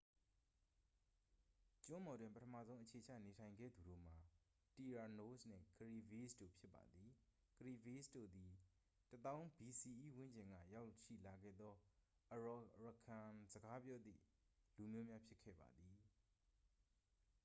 [1.83, 4.17] ကျွန်းပေါ်တွင် ပထမဆုံးအခြေချနေထိုင်ခဲ့သူတို့မှာ
[4.75, 7.09] တီရာနိုးစ် နှင့် ကရီဘီးစ် တို့ဖြစ်ပါသည်။
[7.59, 8.49] ကရီဘီးစ် တို့သည်
[9.13, 11.75] ၁၀,၀၀၀ bce ဝန်းကျင်ကရောက်ရှိလာခဲ့သော
[12.33, 14.21] arawakan-စကားပြောသည့်
[14.75, 15.95] လူမျိုးများ ဖြစ်ခဲ့ပါသည်။